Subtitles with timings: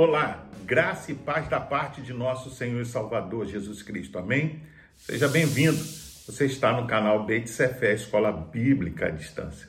[0.00, 4.16] Olá, graça e paz da parte de nosso Senhor e Salvador Jesus Cristo.
[4.16, 4.62] Amém?
[4.96, 5.76] Seja bem-vindo.
[5.76, 9.68] Você está no canal Beit Sefer, Escola Bíblica à Distância.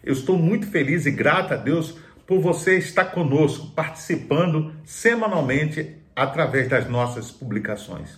[0.00, 6.68] Eu estou muito feliz e grato a Deus por você estar conosco, participando semanalmente através
[6.68, 8.16] das nossas publicações.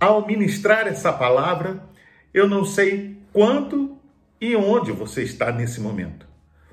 [0.00, 1.84] Ao ministrar essa palavra,
[2.32, 3.98] eu não sei quando
[4.40, 6.26] e onde você está nesse momento.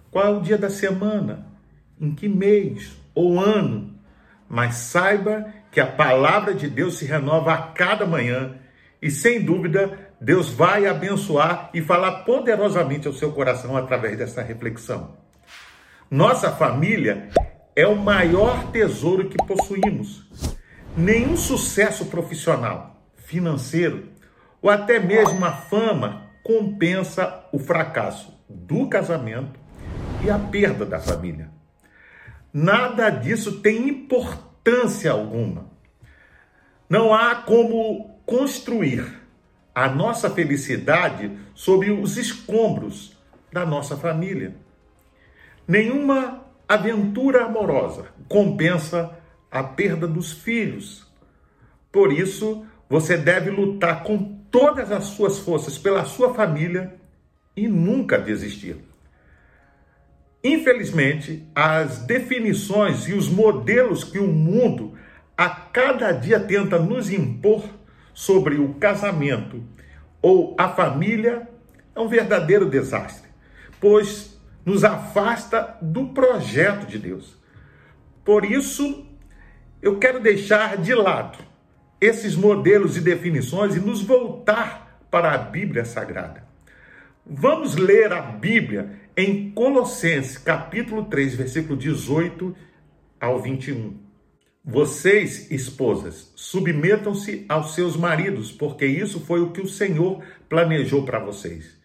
[0.10, 1.46] Qual é o dia da semana?
[2.00, 3.96] Em que mês ou ano?
[4.48, 8.56] Mas saiba que a palavra de Deus se renova a cada manhã
[9.02, 15.18] e sem dúvida Deus vai abençoar e falar poderosamente ao seu coração através dessa reflexão.
[16.12, 17.30] Nossa família
[17.76, 20.30] é o maior tesouro que possuímos.
[20.96, 24.10] Nenhum sucesso profissional, financeiro
[24.62, 29.60] ou até mesmo a fama compensa o fracasso do casamento
[30.24, 31.57] e a perda da família.
[32.60, 35.68] Nada disso tem importância alguma.
[36.90, 39.22] Não há como construir
[39.76, 43.16] a nossa felicidade sobre os escombros
[43.54, 44.56] da nossa família.
[45.68, 49.16] Nenhuma aventura amorosa compensa
[49.52, 51.06] a perda dos filhos.
[51.92, 56.96] Por isso, você deve lutar com todas as suas forças pela sua família
[57.56, 58.87] e nunca desistir.
[60.48, 64.94] Infelizmente, as definições e os modelos que o mundo
[65.38, 67.66] a cada dia tenta nos impor
[68.14, 69.62] sobre o casamento
[70.22, 71.50] ou a família
[71.94, 73.30] é um verdadeiro desastre,
[73.78, 77.36] pois nos afasta do projeto de Deus.
[78.24, 79.06] Por isso,
[79.82, 81.40] eu quero deixar de lado
[82.00, 86.47] esses modelos e definições e nos voltar para a Bíblia Sagrada.
[87.30, 92.56] Vamos ler a Bíblia em Colossenses, capítulo 3, versículo 18
[93.20, 93.98] ao 21.
[94.64, 101.20] Vocês, esposas, submetam-se aos seus maridos, porque isso foi o que o Senhor planejou para
[101.20, 101.78] vocês.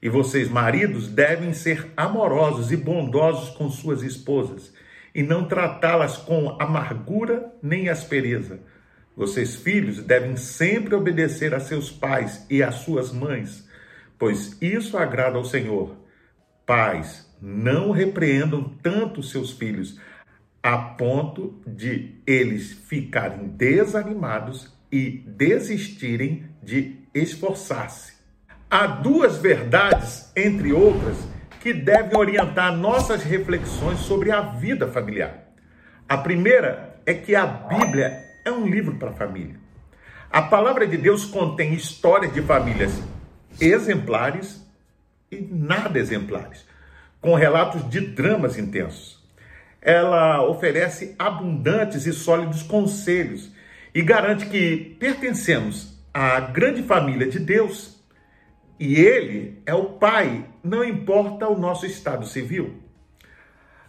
[0.00, 4.72] E vocês, maridos, devem ser amorosos e bondosos com suas esposas,
[5.14, 8.60] e não tratá-las com amargura nem aspereza.
[9.14, 13.65] Vocês, filhos, devem sempre obedecer a seus pais e às suas mães,
[14.18, 15.96] pois isso agrada ao Senhor.
[16.64, 20.00] Pais, não repreendam tanto seus filhos,
[20.62, 28.14] a ponto de eles ficarem desanimados e desistirem de esforçar-se.
[28.68, 31.16] Há duas verdades, entre outras,
[31.60, 35.52] que devem orientar nossas reflexões sobre a vida familiar.
[36.08, 39.56] A primeira é que a Bíblia é um livro para a família.
[40.30, 43.00] A palavra de Deus contém histórias de famílias
[43.60, 44.64] exemplares
[45.30, 46.66] e nada exemplares,
[47.20, 49.24] com relatos de dramas intensos.
[49.80, 53.50] Ela oferece abundantes e sólidos conselhos
[53.94, 57.96] e garante que pertencemos à grande família de Deus
[58.78, 62.82] e ele é o pai, não importa o nosso estado civil.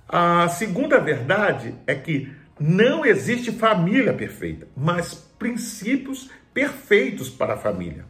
[0.07, 8.05] A segunda verdade é que não existe família perfeita, mas princípios perfeitos para a família.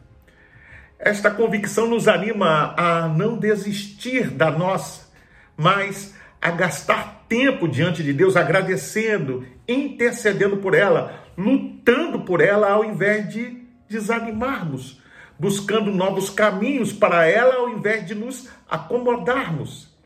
[0.98, 5.08] Esta convicção nos anima a não desistir da nossa,
[5.56, 12.84] mas a gastar tempo diante de Deus, agradecendo, intercedendo por ela, lutando por ela, ao
[12.84, 15.00] invés de desanimarmos
[15.38, 19.96] buscando novos caminhos para ela ao invés de nos acomodarmos.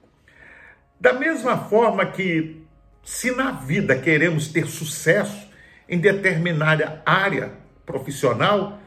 [1.01, 2.63] Da mesma forma que,
[3.03, 5.51] se na vida queremos ter sucesso
[5.89, 7.53] em determinada área
[7.85, 8.79] profissional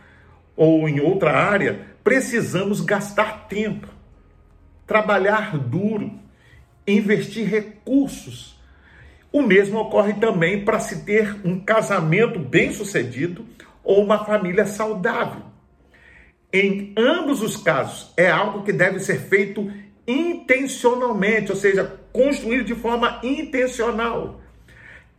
[0.56, 3.88] ou em outra área, precisamos gastar tempo,
[4.86, 6.12] trabalhar duro,
[6.88, 8.62] investir recursos.
[9.32, 13.44] O mesmo ocorre também para se ter um casamento bem-sucedido
[13.84, 15.42] ou uma família saudável.
[16.54, 19.74] Em ambos os casos, é algo que deve ser feito
[20.08, 24.42] intencionalmente, ou seja, construído de forma intencional.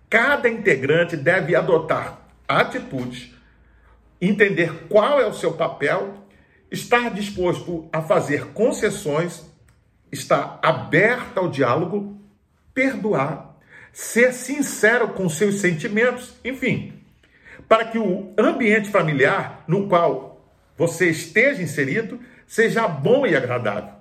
[0.08, 3.34] Cada integrante deve adotar atitudes,
[4.22, 6.25] entender qual é o seu papel,
[6.76, 9.43] estar disposto a fazer concessões,
[10.12, 12.20] estar aberto ao diálogo,
[12.73, 13.56] perdoar,
[13.93, 16.93] ser sincero com seus sentimentos, enfim,
[17.67, 20.46] para que o ambiente familiar no qual
[20.76, 23.94] você esteja inserido seja bom e agradável.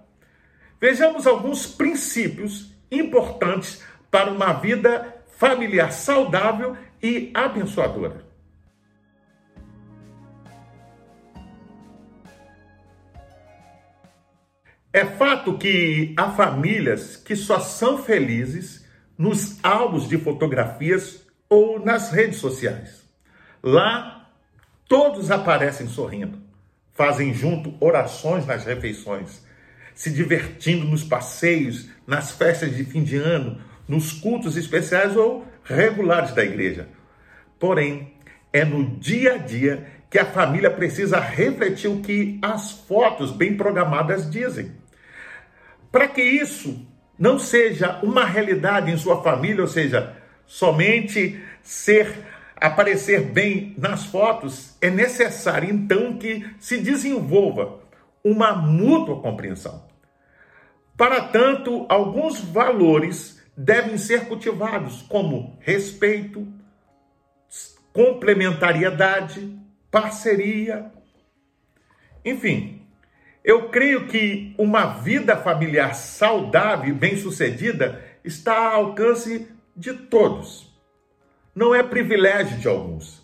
[0.80, 3.82] Vejamos alguns princípios importantes
[4.12, 8.26] para uma vida familiar saudável e abençoadora.
[14.96, 18.86] É fato que há famílias que só são felizes
[19.18, 21.20] nos álbuns de fotografias
[21.50, 23.04] ou nas redes sociais.
[23.62, 24.32] Lá,
[24.88, 26.40] todos aparecem sorrindo,
[26.94, 29.46] fazem junto orações nas refeições,
[29.94, 36.34] se divertindo nos passeios, nas festas de fim de ano, nos cultos especiais ou regulares
[36.34, 36.88] da igreja.
[37.60, 38.14] Porém,
[38.54, 43.58] é no dia a dia que a família precisa refletir o que as fotos bem
[43.58, 44.85] programadas dizem.
[45.96, 46.86] Para que isso
[47.18, 50.14] não seja uma realidade em sua família, ou seja,
[50.46, 52.26] somente ser
[52.58, 57.80] aparecer bem nas fotos, é necessário então que se desenvolva
[58.22, 59.86] uma mútua compreensão.
[60.98, 66.46] Para tanto, alguns valores devem ser cultivados, como respeito,
[67.94, 69.58] complementariedade,
[69.90, 70.92] parceria,
[72.26, 72.85] enfim.
[73.46, 79.48] Eu creio que uma vida familiar saudável e bem-sucedida está ao alcance
[79.78, 80.76] de todos.
[81.54, 83.24] Não é privilégio de alguns.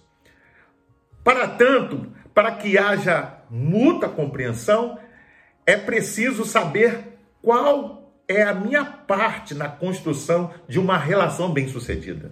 [1.24, 5.00] Para tanto, para que haja mútua compreensão,
[5.66, 12.32] é preciso saber qual é a minha parte na construção de uma relação bem-sucedida.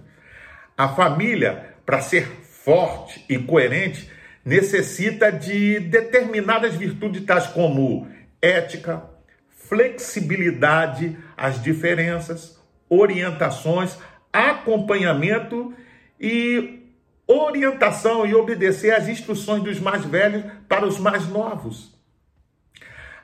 [0.77, 4.11] A família, para ser forte e coerente,
[4.43, 8.07] necessita de determinadas virtudes tais como
[8.41, 9.03] ética,
[9.49, 12.59] flexibilidade às diferenças,
[12.89, 13.97] orientações,
[14.31, 15.73] acompanhamento
[16.19, 16.79] e
[17.27, 21.95] orientação e obedecer às instruções dos mais velhos para os mais novos.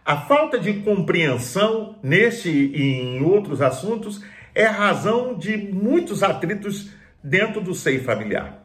[0.06, 4.24] A falta de compreensão neste e em outros assuntos
[4.54, 6.92] é razão de muitos atritos
[7.24, 8.64] dentro do seio familiar.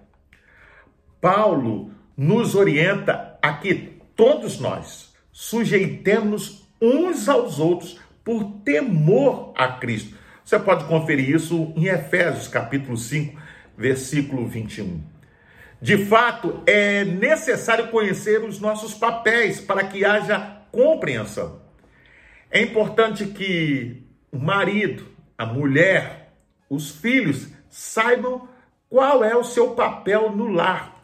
[1.19, 10.19] Paulo nos orienta a que todos nós sujeitemos uns aos outros por temor a Cristo.
[10.44, 13.40] Você pode conferir isso em Efésios capítulo 5,
[13.75, 15.02] versículo 21.
[15.81, 21.62] De fato, é necessário conhecer os nossos papéis para que haja compreensão.
[22.50, 25.06] É importante que o marido,
[25.38, 26.34] a mulher,
[26.69, 28.46] os filhos saibam
[28.90, 31.00] qual é o seu papel no lar.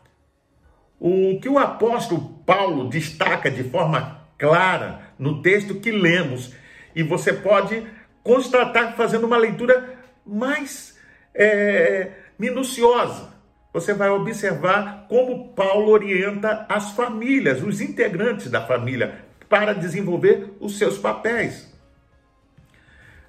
[0.98, 6.54] O que o apóstolo Paulo destaca de forma clara no texto que lemos,
[6.94, 7.82] e você pode
[8.22, 9.94] constatar fazendo uma leitura
[10.24, 10.98] mais
[11.34, 13.34] é, minuciosa.
[13.72, 20.78] Você vai observar como Paulo orienta as famílias, os integrantes da família, para desenvolver os
[20.78, 21.72] seus papéis.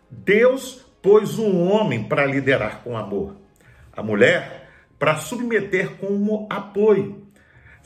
[0.09, 3.35] Deus pôs um homem para liderar com amor,
[3.91, 7.26] a mulher para submeter como apoio.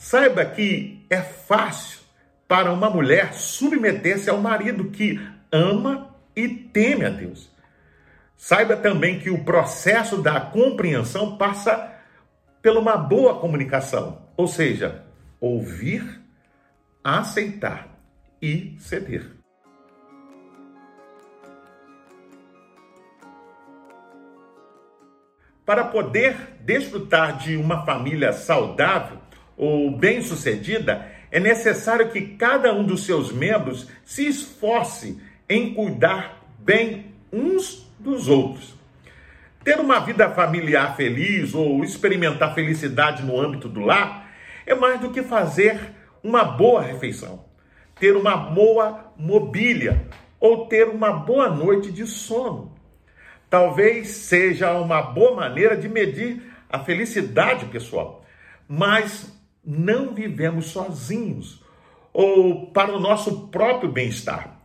[0.02, 2.00] Saiba que é fácil
[2.48, 7.48] para uma mulher submeter-se ao marido que ama e teme a Deus.
[8.36, 11.94] Saiba também que o processo da compreensão passa
[12.60, 15.04] por uma boa comunicação, ou seja,
[15.40, 16.20] ouvir,
[17.04, 17.86] aceitar
[18.42, 19.30] e ceder.
[25.64, 29.21] Para poder desfrutar de uma família saudável
[29.56, 37.06] ou bem-sucedida, é necessário que cada um dos seus membros se esforce em cuidar bem
[37.32, 38.74] uns dos outros.
[39.64, 44.30] Ter uma vida familiar feliz ou experimentar felicidade no âmbito do lar
[44.66, 45.78] é mais do que fazer
[46.22, 47.52] uma boa refeição
[48.02, 50.08] ter uma boa mobília
[50.40, 52.74] ou ter uma boa noite de sono.
[53.48, 58.24] Talvez seja uma boa maneira de medir a felicidade pessoal,
[58.66, 59.32] mas
[59.64, 61.62] não vivemos sozinhos
[62.12, 64.60] ou para o nosso próprio bem-estar.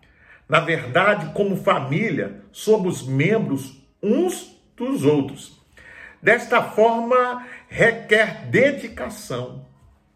[0.49, 5.57] Na verdade, como família, somos membros uns dos outros.
[6.21, 9.65] Desta forma, requer dedicação,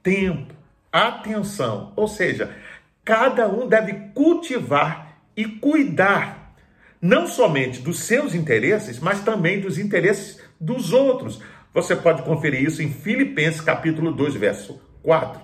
[0.02, 0.54] tempo,
[0.92, 2.56] atenção, ou seja,
[3.04, 6.54] cada um deve cultivar e cuidar
[7.02, 11.42] não somente dos seus interesses, mas também dos interesses dos outros.
[11.74, 15.42] Você pode conferir isso em Filipenses capítulo 2, verso 4.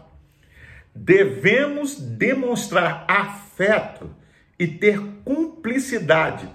[0.94, 4.10] Devemos demonstrar afeto
[4.60, 6.50] e ter cumplicidade.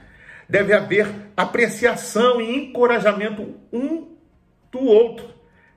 [0.48, 4.08] Deve haver apreciação e encorajamento um
[4.70, 5.28] do outro.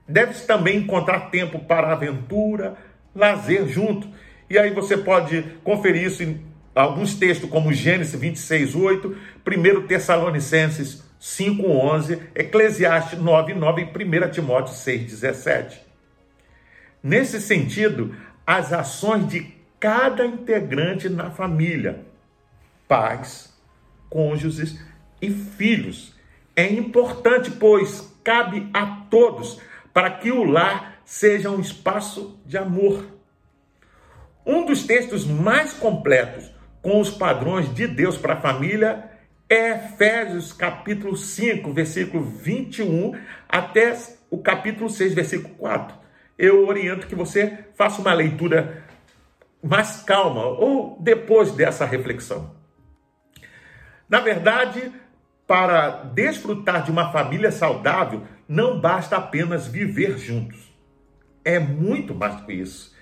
[0.06, 2.76] Deve-se também encontrar tempo para aventura,
[3.14, 4.08] lazer junto.
[4.50, 11.05] E aí você pode conferir isso em alguns textos, como Gênesis 26, 8, 1 Tessalonicenses
[11.26, 15.82] 5, 11, Eclesiastes 9, 9 e 1 Timóteo 6, 17.
[17.02, 18.14] Nesse sentido,
[18.46, 22.06] as ações de cada integrante na família,
[22.86, 23.52] pais,
[24.08, 24.80] cônjuges
[25.20, 26.14] e filhos,
[26.54, 29.60] é importante, pois cabe a todos
[29.92, 33.04] para que o lar seja um espaço de amor.
[34.46, 36.48] Um dos textos mais completos
[36.80, 39.15] com os padrões de Deus para a família
[39.48, 43.12] Efésios capítulo 5, versículo 21
[43.48, 43.96] até
[44.28, 45.96] o capítulo 6, versículo 4.
[46.36, 48.84] Eu oriento que você faça uma leitura
[49.62, 52.56] mais calma ou depois dessa reflexão.
[54.08, 54.92] Na verdade,
[55.46, 60.74] para desfrutar de uma família saudável, não basta apenas viver juntos.
[61.44, 62.96] É muito mais do que isso.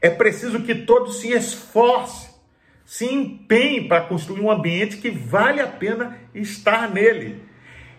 [0.00, 2.30] É preciso que todos se esforcem,
[2.88, 7.44] se empenhem para construir um ambiente que vale a pena estar nele.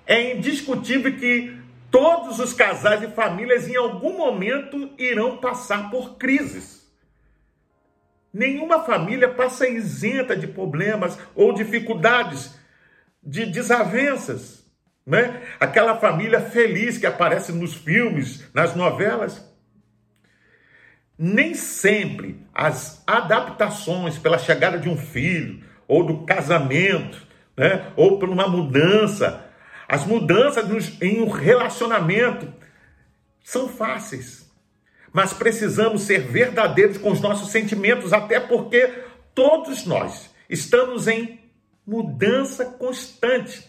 [0.04, 1.56] É indiscutível que
[1.92, 6.92] todos os casais e famílias em algum momento irão passar por crises.
[8.34, 12.58] Nenhuma família passa isenta de problemas ou dificuldades,
[13.22, 14.66] de desavenças.
[15.06, 15.40] Né?
[15.60, 19.49] Aquela família feliz que aparece nos filmes, nas novelas.
[21.20, 27.92] Nem sempre as adaptações pela chegada de um filho, ou do casamento, né?
[27.98, 29.46] ou por uma mudança,
[29.88, 30.66] as mudanças
[31.02, 32.48] em um relacionamento
[33.44, 34.50] são fáceis
[35.12, 38.88] mas precisamos ser verdadeiros com os nossos sentimentos, até porque
[39.34, 41.40] todos nós estamos em
[41.86, 43.68] mudança constante.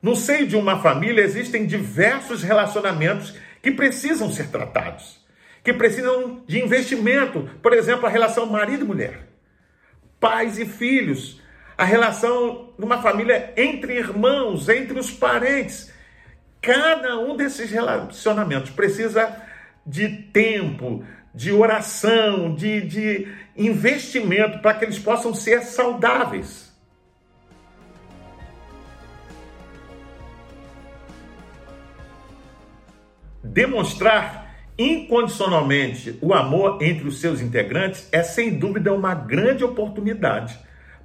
[0.00, 5.21] No seio de uma família existem diversos relacionamentos que precisam ser tratados,
[5.62, 9.28] que precisam de investimento, por exemplo, a relação marido e mulher,
[10.18, 11.40] pais e filhos,
[11.78, 15.92] a relação numa família entre irmãos, entre os parentes.
[16.60, 19.36] Cada um desses relacionamentos precisa
[19.86, 21.04] de tempo,
[21.34, 26.72] de oração, de, de investimento para que eles possam ser saudáveis.
[33.42, 34.41] Demonstrar
[34.78, 40.58] incondicionalmente o amor entre os seus integrantes é sem dúvida uma grande oportunidade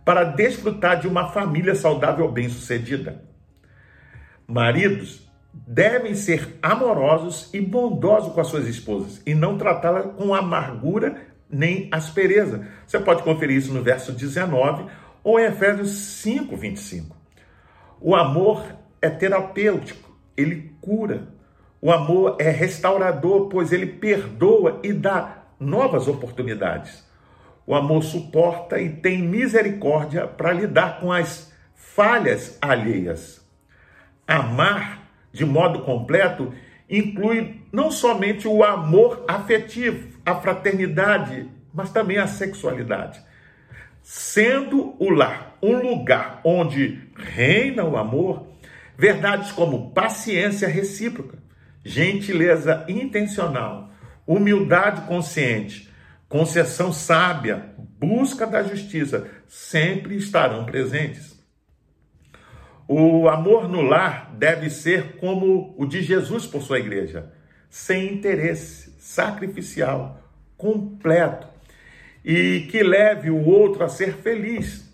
[0.06, 3.24] para desfrutar de uma família saudável bem-sucedida.
[4.48, 5.28] Maridos,
[5.66, 11.90] devem ser amorosos e bondosos com as suas esposas e não tratá-la com amargura nem
[11.92, 12.68] aspereza.
[12.86, 14.86] Você pode conferir isso no verso 19
[15.24, 17.16] ou em Efésios 5, 25.
[18.00, 18.64] O amor
[19.02, 21.36] é terapêutico, ele cura.
[21.82, 27.06] O amor é restaurador, pois ele perdoa e dá novas oportunidades.
[27.66, 33.46] O amor suporta e tem misericórdia para lidar com as falhas alheias.
[34.28, 36.54] Amar de modo completo
[36.90, 43.22] inclui não somente o amor afetivo, a fraternidade, mas também a sexualidade.
[44.02, 48.48] Sendo o lar um lugar onde reina o amor,
[48.98, 51.38] verdades como paciência recíproca,
[51.88, 53.90] gentileza intencional,
[54.26, 55.90] humildade consciente,
[56.28, 61.38] concessão sábia, busca da justiça sempre estarão presentes.
[62.88, 67.32] O amor no lar deve ser como o de Jesus por sua igreja,
[67.70, 70.22] sem interesse, sacrificial,
[70.58, 71.48] completo
[72.24, 74.94] e que leve o outro a ser feliz.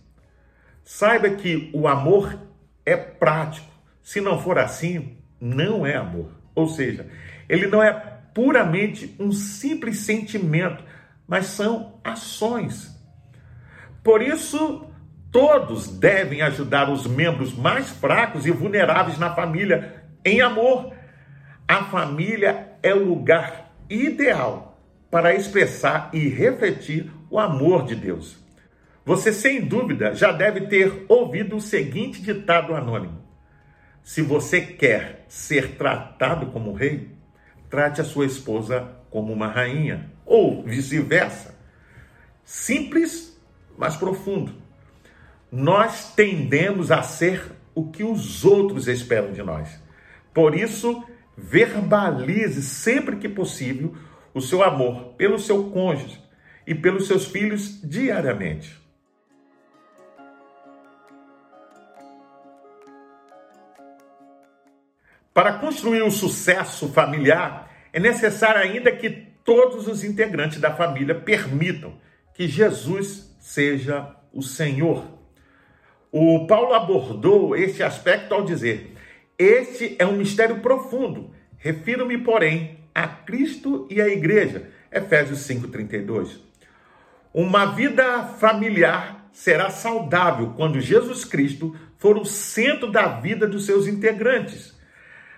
[0.83, 2.39] Saiba que o amor
[2.85, 3.71] é prático.
[4.03, 6.42] Se não for assim, não é amor.
[6.55, 7.07] Ou seja,
[7.49, 7.91] ele não é
[8.33, 10.83] puramente um simples sentimento,
[11.27, 12.91] mas são ações.
[14.03, 14.87] Por isso,
[15.33, 20.93] Todos devem ajudar os membros mais fracos e vulneráveis na família em amor.
[21.67, 24.79] A família é o lugar ideal
[25.09, 28.37] para expressar e refletir o amor de Deus.
[29.03, 33.22] Você, sem dúvida, já deve ter ouvido o seguinte ditado anônimo:
[34.03, 37.09] Se você quer ser tratado como rei,
[37.69, 41.55] trate a sua esposa como uma rainha, ou vice-versa.
[42.43, 43.39] Simples,
[43.77, 44.63] mas profundo
[45.55, 49.79] nós tendemos a ser o que os outros esperam de nós.
[50.33, 51.03] Por isso,
[51.37, 53.93] verbalize sempre que possível
[54.33, 56.19] o seu amor pelo seu cônjuge
[56.65, 58.82] e pelos seus filhos diariamente.
[65.33, 69.09] Para construir o sucesso familiar, é necessário ainda que
[69.43, 71.95] todos os integrantes da família permitam
[72.33, 75.13] que Jesus seja o Senhor
[76.15, 78.93] o Paulo abordou este aspecto ao dizer:
[79.35, 81.31] Este é um mistério profundo.
[81.57, 84.69] Refiro-me, porém, a Cristo e à Igreja.
[84.91, 86.39] Efésios 5:32.
[87.33, 93.87] Uma vida familiar será saudável quando Jesus Cristo for o centro da vida dos seus
[93.87, 94.72] integrantes.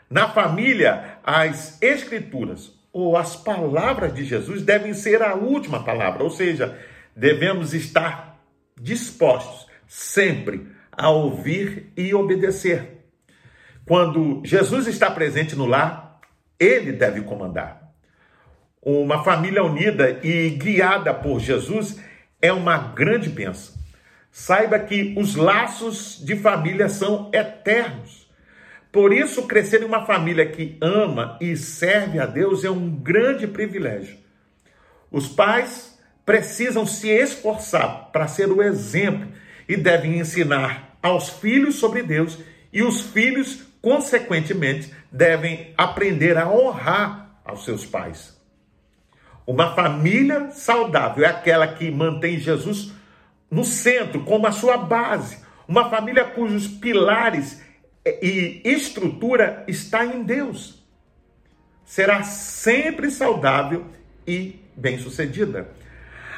[0.10, 6.30] Na família, as escrituras ou as palavras de Jesus devem ser a última palavra, ou
[6.30, 6.80] seja,
[7.16, 8.40] devemos estar
[8.80, 13.06] dispostos sempre a ouvir e obedecer.
[13.86, 16.20] Quando Jesus está presente no lar,
[16.60, 17.92] ele deve comandar.
[18.82, 22.00] Uma família unida e guiada por Jesus
[22.42, 23.76] é uma grande bênção.
[24.32, 28.25] Saiba que os laços de família são eternos.
[28.96, 33.46] Por isso, crescer em uma família que ama e serve a Deus é um grande
[33.46, 34.16] privilégio.
[35.12, 39.28] Os pais precisam se esforçar para ser o exemplo
[39.68, 42.40] e devem ensinar aos filhos sobre Deus
[42.72, 48.40] e os filhos, consequentemente, devem aprender a honrar aos seus pais.
[49.46, 52.94] Uma família saudável é aquela que mantém Jesus
[53.52, 55.40] no centro, como a sua base.
[55.68, 57.65] Uma família cujos pilares
[58.06, 60.84] e estrutura está em Deus.
[61.84, 63.88] Será sempre saudável
[64.28, 65.70] e bem-sucedida.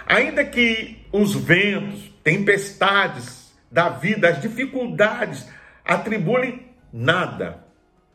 [0.06, 5.48] Ainda que os ventos, tempestades da vida, as dificuldades
[5.84, 7.66] atribulem, nada,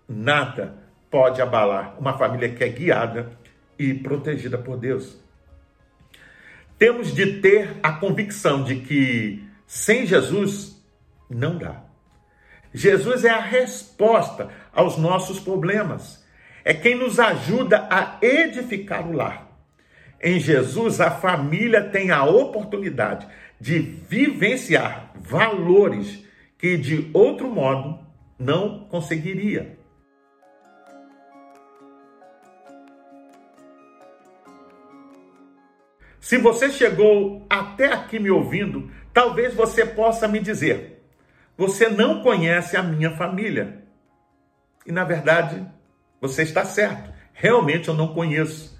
[0.08, 0.74] nada
[1.10, 3.32] pode abalar uma família que é guiada
[3.78, 5.20] e protegida por Deus.
[6.78, 10.82] Temos de ter a convicção de que sem Jesus
[11.28, 11.91] não dá.
[12.74, 16.24] Jesus é a resposta aos nossos problemas.
[16.64, 19.48] É quem nos ajuda a edificar o lar.
[20.20, 23.26] Em Jesus, a família tem a oportunidade
[23.60, 26.24] de vivenciar valores
[26.56, 27.98] que de outro modo
[28.38, 29.76] não conseguiria.
[36.20, 41.01] Se você chegou até aqui me ouvindo, talvez você possa me dizer:
[41.56, 43.82] você não conhece a minha família.
[44.86, 45.66] E na verdade,
[46.20, 47.12] você está certo.
[47.32, 48.78] Realmente eu não conheço.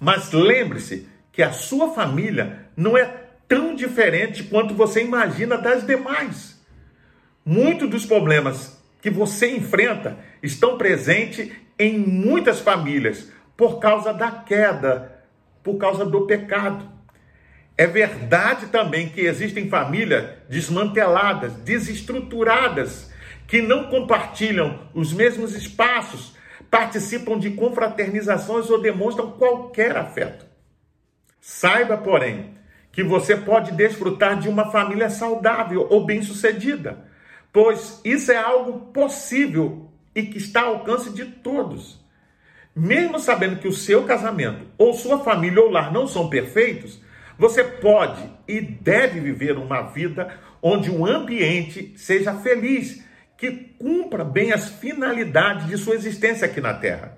[0.00, 3.04] Mas lembre-se que a sua família não é
[3.46, 6.60] tão diferente quanto você imagina das demais.
[7.44, 15.18] Muitos dos problemas que você enfrenta estão presentes em muitas famílias por causa da queda
[15.68, 16.88] por causa do pecado.
[17.78, 23.08] É verdade também que existem famílias desmanteladas, desestruturadas,
[23.46, 26.34] que não compartilham os mesmos espaços,
[26.68, 30.44] participam de confraternizações ou demonstram qualquer afeto.
[31.40, 32.56] Saiba, porém,
[32.90, 37.06] que você pode desfrutar de uma família saudável ou bem-sucedida,
[37.52, 42.04] pois isso é algo possível e que está ao alcance de todos.
[42.74, 47.06] Mesmo sabendo que o seu casamento, ou sua família ou lar não são perfeitos,
[47.38, 53.02] você pode e deve viver uma vida onde o ambiente seja feliz,
[53.36, 57.16] que cumpra bem as finalidades de sua existência aqui na Terra.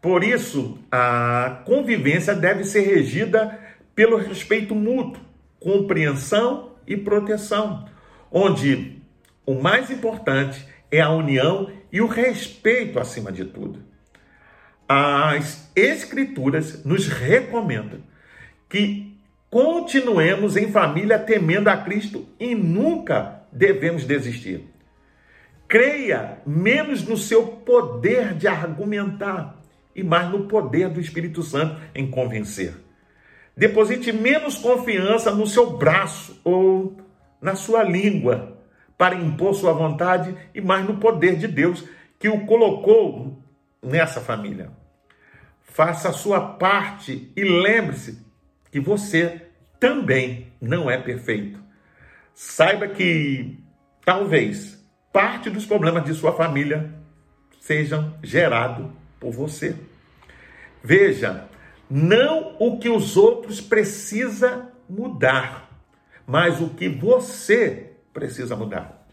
[0.00, 3.58] Por isso, a convivência deve ser regida
[3.94, 5.22] pelo respeito mútuo,
[5.60, 7.86] compreensão e proteção,
[8.30, 9.02] onde
[9.44, 13.92] o mais importante é a união e o respeito acima de tudo
[14.92, 18.00] as Escrituras nos recomendam
[18.68, 19.11] que
[19.52, 24.66] continuemos em família temendo a Cristo e nunca devemos desistir.
[25.68, 29.60] Creia menos no seu poder de argumentar
[29.94, 32.72] e mais no poder do Espírito Santo em convencer.
[33.54, 36.96] Deposite menos confiança no seu braço ou
[37.38, 38.58] na sua língua
[38.96, 41.84] para impor sua vontade e mais no poder de Deus
[42.18, 43.38] que o colocou
[43.82, 44.70] nessa família.
[45.60, 48.31] Faça a sua parte e lembre-se
[48.72, 51.62] que você também não é perfeito.
[52.34, 53.62] Saiba que
[54.04, 54.82] talvez
[55.12, 56.92] parte dos problemas de sua família
[57.60, 59.76] sejam gerados por você.
[60.82, 61.48] Veja,
[61.88, 65.70] não o que os outros precisam mudar,
[66.26, 69.06] mas o que você precisa mudar.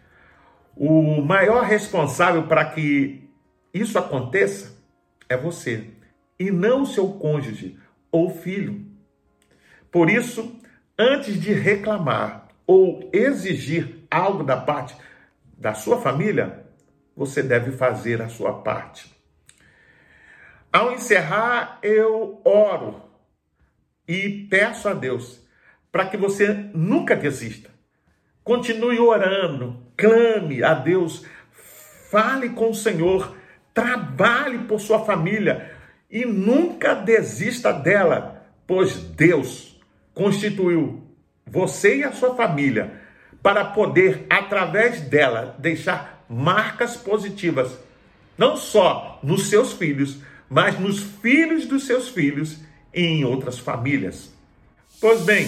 [0.76, 3.30] O maior responsável para que
[3.74, 4.82] isso aconteça
[5.28, 5.90] é você
[6.40, 7.78] e não seu cônjuge
[8.10, 8.89] ou filho.
[9.92, 10.60] Por isso,
[10.98, 14.96] antes de reclamar ou exigir algo da parte
[15.58, 16.66] da sua família,
[17.16, 19.14] você deve fazer a sua parte.
[20.72, 23.02] Ao encerrar, eu oro
[24.08, 25.46] e peço a Deus
[25.92, 27.70] para que você nunca desista.
[28.44, 31.26] Continue orando, clame a Deus,
[32.10, 33.36] fale com o Senhor,
[33.74, 35.72] trabalhe por sua família,
[36.10, 39.69] e nunca desista dela, pois Deus
[40.14, 41.04] constituiu
[41.46, 42.94] você e a sua família,
[43.42, 47.78] para poder, através dela, deixar marcas positivas,
[48.38, 50.20] não só nos seus filhos,
[50.50, 52.60] mas nos filhos dos seus filhos
[52.94, 54.32] e em outras famílias.
[55.02, 55.48] Pois bem,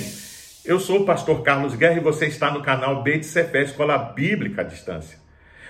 [0.63, 4.63] eu sou o pastor Carlos Guerra e você está no canal Sefer Escola Bíblica à
[4.63, 5.19] Distância.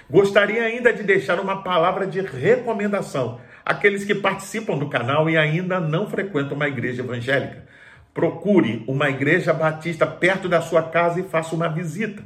[0.10, 5.80] Gostaria ainda de deixar uma palavra de recomendação àqueles que participam do canal e ainda
[5.80, 7.63] não frequentam uma igreja evangélica.
[8.13, 12.24] Procure uma igreja batista perto da sua casa e faça uma visita.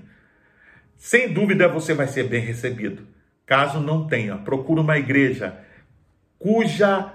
[0.97, 3.03] Sem dúvida você vai ser bem recebido.
[3.45, 5.59] Caso não tenha, procure uma igreja
[6.39, 7.11] cuja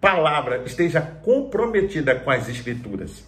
[0.00, 3.26] palavra esteja comprometida com as escrituras.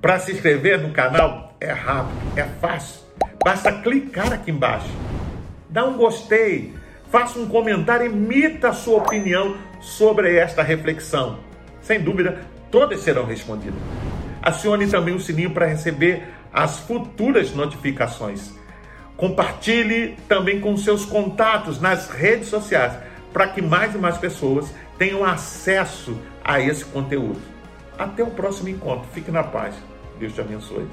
[0.00, 3.02] Para se inscrever no canal é rápido, é fácil.
[3.44, 4.88] Basta clicar aqui embaixo.
[5.68, 6.72] Dá um gostei,
[7.10, 11.40] faça um comentário, emita a sua opinião sobre esta reflexão.
[11.80, 13.80] Sem dúvida, todas serão respondidas.
[14.42, 18.52] Acione também o sininho para receber as futuras notificações.
[19.16, 22.92] Compartilhe também com seus contatos nas redes sociais
[23.32, 27.40] para que mais e mais pessoas tenham acesso a esse conteúdo.
[27.98, 29.08] Até o próximo encontro.
[29.12, 29.74] Fique na paz.
[30.18, 30.86] Deus te abençoe.